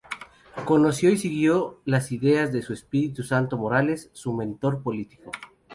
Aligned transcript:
Conoció 0.65 1.11
y 1.11 1.17
siguió 1.19 1.79
las 1.85 2.11
ideas 2.11 2.51
de 2.51 2.57
Espíritu 2.57 3.21
Santo 3.21 3.55
Morales, 3.55 4.09
su 4.13 4.33
mentor 4.33 4.81
político. 4.81 5.31